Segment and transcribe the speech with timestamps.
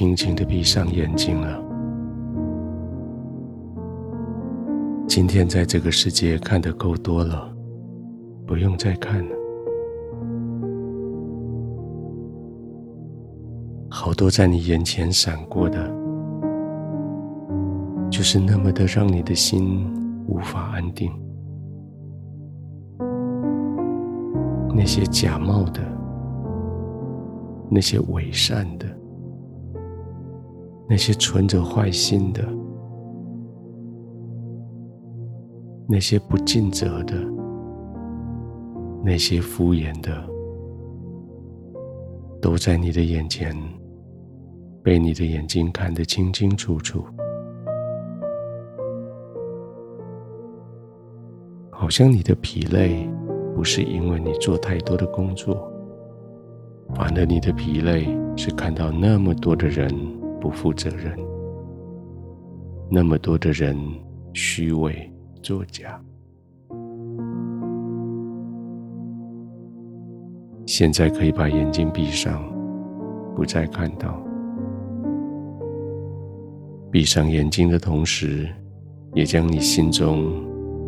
[0.00, 1.62] 轻轻的闭上眼睛了。
[5.06, 7.54] 今天在这个世界看得够多了，
[8.46, 9.36] 不用再看了。
[13.90, 15.94] 好多在你眼前闪过的，
[18.10, 19.86] 就是那么的让你的心
[20.26, 21.12] 无法安定。
[24.74, 25.82] 那些假冒的，
[27.70, 28.86] 那些伪善的，
[30.90, 32.44] 那些存着坏心的，
[35.88, 37.14] 那些不尽责的，
[39.04, 40.12] 那些敷衍的，
[42.42, 43.56] 都在你的眼前，
[44.82, 47.04] 被你的眼睛看得清清楚楚，
[51.70, 53.08] 好像你的疲累。
[53.54, 55.70] 不是因为你做太多的工作，
[56.94, 59.92] 反而你的疲累是看到那么多的人
[60.40, 61.16] 不负责任，
[62.90, 63.76] 那么多的人
[64.32, 65.12] 虚伪
[65.42, 66.00] 作假。
[70.66, 72.42] 现在可以把眼睛闭上，
[73.34, 74.22] 不再看到。
[76.90, 78.48] 闭上眼睛的同时，
[79.14, 80.32] 也将你心中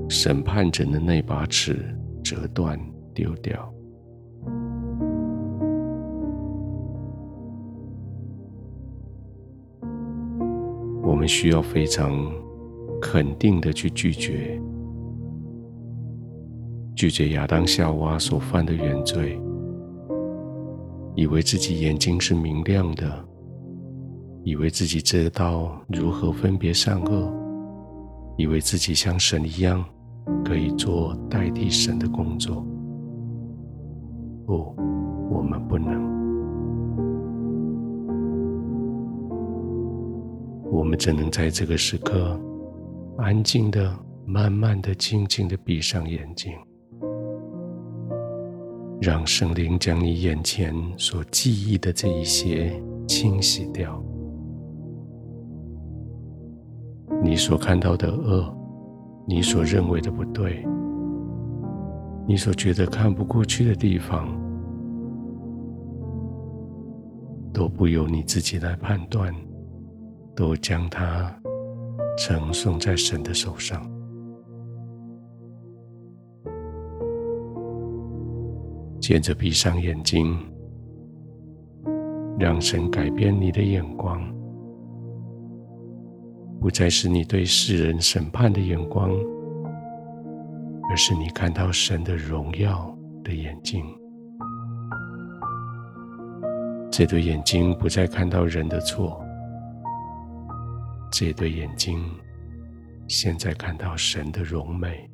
[0.08, 1.84] 审判者的那把尺。
[2.24, 2.78] 折断，
[3.12, 3.74] 丢掉。
[11.22, 12.12] 我们需要非常
[13.00, 14.60] 肯定的去拒绝，
[16.96, 19.40] 拒绝亚当夏娃所犯的原罪，
[21.14, 23.24] 以为自己眼睛是明亮的，
[24.42, 27.32] 以为自己知道如何分别善恶，
[28.36, 29.84] 以为自己像神一样。
[30.44, 32.66] 可以做代替神的工作。
[34.44, 34.74] 不，
[35.30, 36.11] 我们不能。
[40.72, 42.40] 我们只能在这个时刻，
[43.18, 43.94] 安静的、
[44.24, 46.50] 慢慢的、静静的闭上眼睛，
[48.98, 52.72] 让圣灵将你眼前所记忆的这一些
[53.06, 54.02] 清洗掉。
[57.22, 58.52] 你所看到的恶。
[59.24, 60.66] 你所认为的不对，
[62.26, 64.28] 你所觉得看不过去的地方，
[67.52, 69.32] 都不由你自己来判断，
[70.34, 71.34] 都将它
[72.18, 73.90] 呈送在神的手上。
[79.00, 80.38] 接着闭上眼睛，
[82.38, 84.22] 让神改变你的眼光。
[86.60, 89.10] 不再是你对世人审判的眼光，
[90.88, 93.84] 而是你看到神的荣耀的眼睛。
[96.88, 99.21] 这对眼睛不再看到人的错，
[101.24, 102.02] 这对眼睛
[103.06, 105.08] 现在看到神的荣美。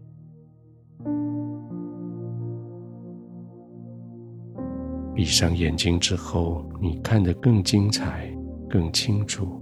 [5.14, 8.34] 闭上眼睛之后，你看得更精彩、
[8.70, 9.60] 更清楚。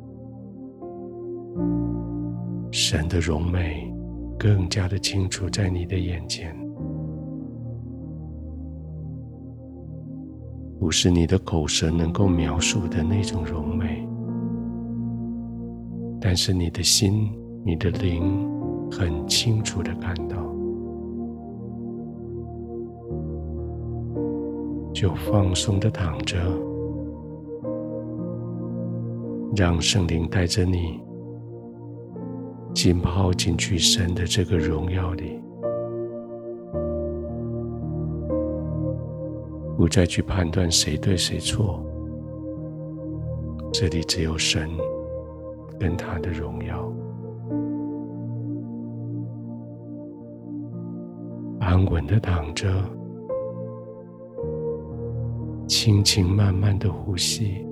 [2.71, 3.93] 神的荣美
[4.39, 6.57] 更加的清楚在你的眼前，
[10.79, 14.07] 不是你的口舌能够描述的那种荣美，
[16.29, 17.31] 但是你的心、
[17.65, 18.51] 你的灵
[18.91, 20.37] 很清楚的看到，
[24.93, 26.37] 就放松的躺着，
[29.55, 31.01] 让圣灵带着你。
[32.75, 35.41] 浸泡进去神的这个荣耀里，
[39.77, 41.81] 不再去判断谁对谁错。
[43.73, 44.69] 这里只有神
[45.79, 46.93] 跟他的荣耀，
[51.61, 52.69] 安稳的躺着，
[55.67, 57.65] 轻轻慢慢的呼吸。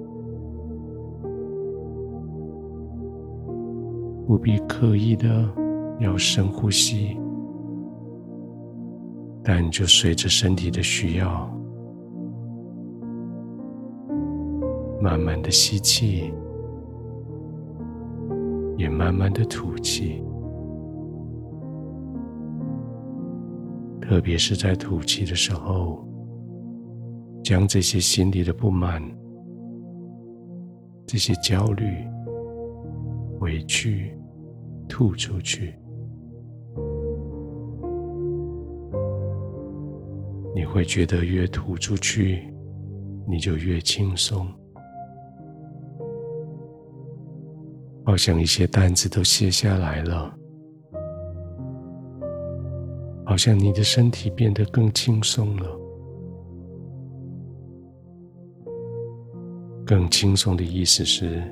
[4.26, 5.48] 不必刻意的
[6.00, 7.16] 要深呼吸，
[9.42, 11.46] 但就随着身体的需要，
[14.98, 16.32] 慢慢的吸气，
[18.76, 20.22] 也慢慢的吐气。
[24.00, 26.06] 特别是在吐气的时候，
[27.42, 29.02] 将这些心里的不满、
[31.06, 31.84] 这些焦虑。
[33.40, 34.16] 委屈
[34.88, 35.74] 吐出去，
[40.54, 42.50] 你会觉得越吐出去，
[43.28, 44.46] 你就越轻松。
[48.04, 50.32] 好像一些担子都卸下来了，
[53.24, 55.80] 好像你的身体变得更轻松了。
[59.86, 61.42] 更轻松的意思是，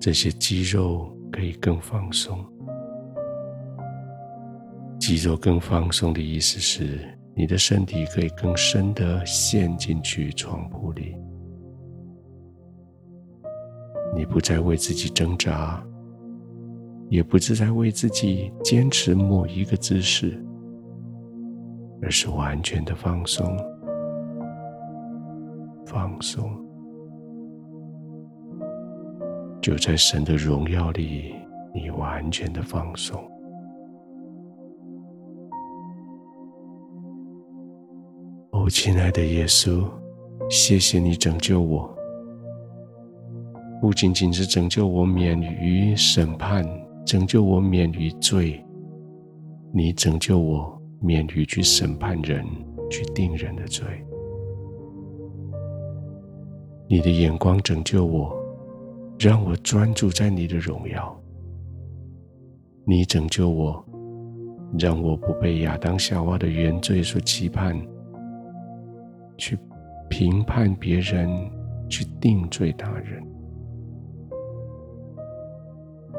[0.00, 2.38] 这些肌肉可以更放松。
[4.98, 6.98] 肌肉更放松的意思是，
[7.34, 11.16] 你的身体可以更深的陷进去床铺里。
[14.18, 15.80] 你不再为自己挣扎，
[17.08, 20.44] 也不是在为自己坚持某一个姿势，
[22.02, 23.56] 而是完全的放松，
[25.86, 26.50] 放松。
[29.62, 31.32] 就在神的荣耀里，
[31.72, 33.22] 你完全的放松。
[38.50, 39.88] 哦，亲爱的耶稣，
[40.50, 41.97] 谢谢你拯救我。
[43.80, 46.66] 不仅仅是拯救我免于审判，
[47.06, 48.60] 拯救我免于罪，
[49.72, 52.44] 你拯救我免于去审判人、
[52.90, 53.86] 去定人的罪。
[56.88, 58.34] 你的眼光拯救我，
[59.18, 61.16] 让我专注在你的荣耀。
[62.84, 63.84] 你拯救我，
[64.76, 67.80] 让我不被亚当夏娃的原罪所期盼，
[69.36, 69.56] 去
[70.08, 71.28] 评判别人，
[71.88, 73.22] 去定罪他人。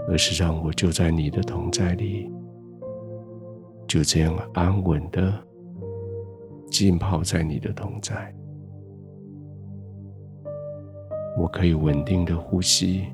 [0.09, 2.27] 而是让我就在你的同在里，
[3.87, 5.31] 就这样安稳的
[6.71, 8.33] 浸泡在你的同在。
[11.37, 13.05] 我可以稳定的呼吸，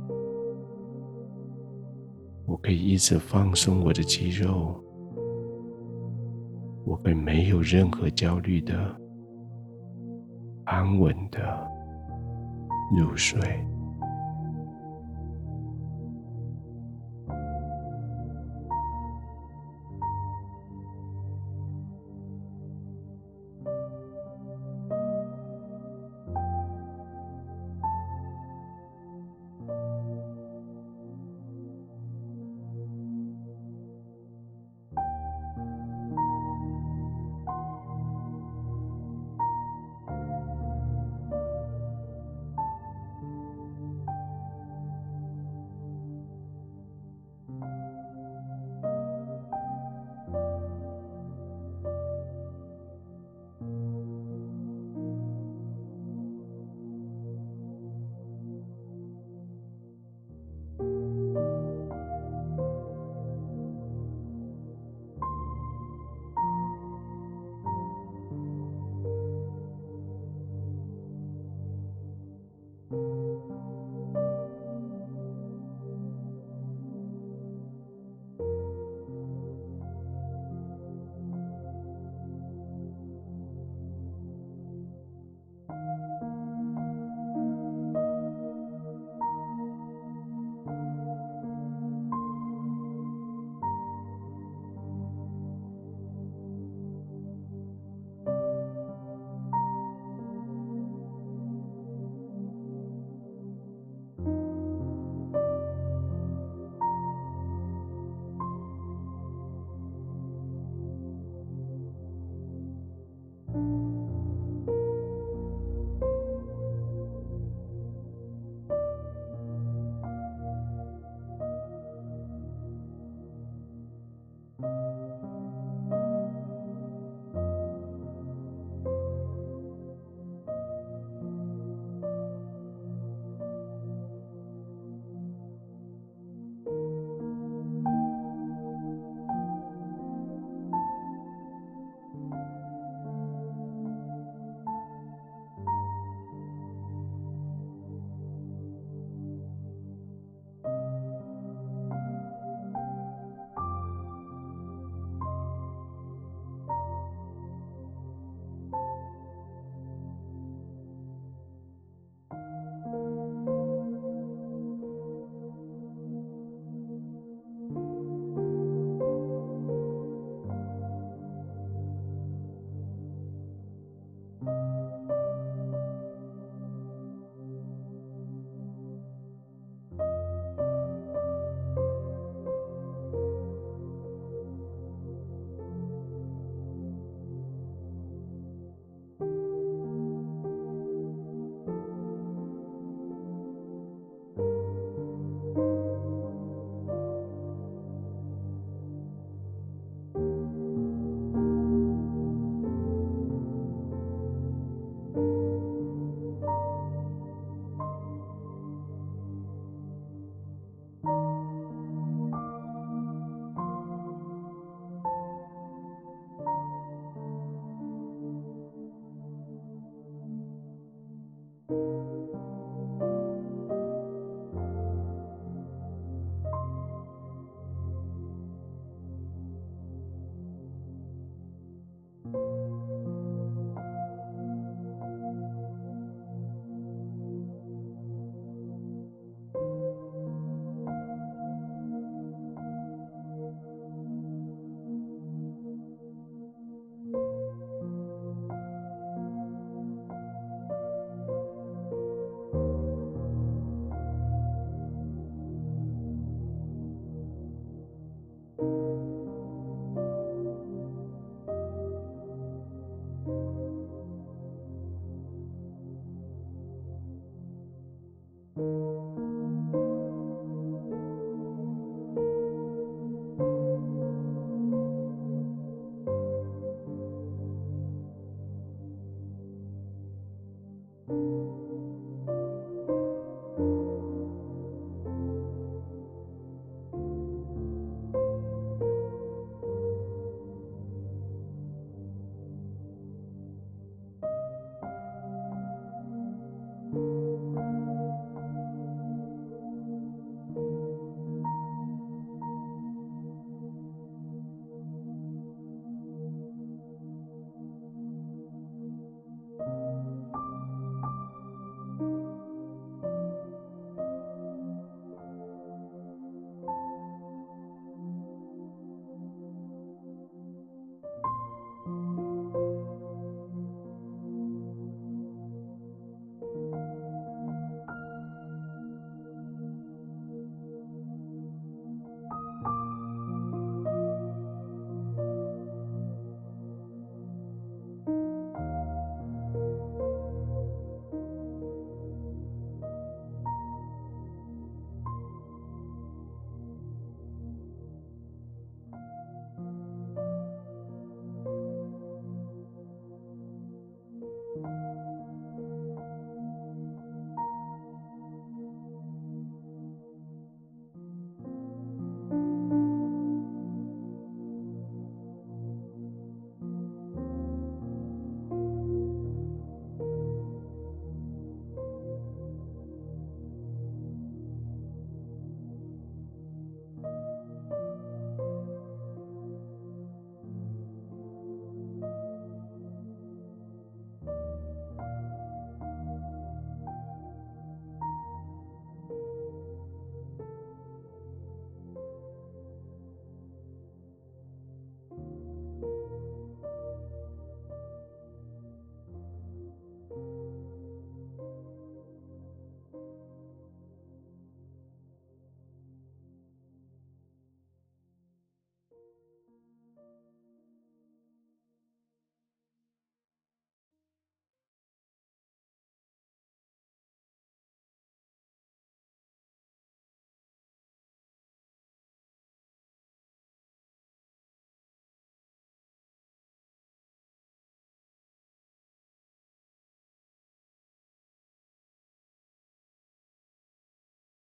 [2.46, 4.82] 我可以一直放松我的肌肉，
[6.86, 8.74] 我可以没有任何焦虑的
[10.64, 11.40] 安稳的
[12.98, 13.38] 入睡。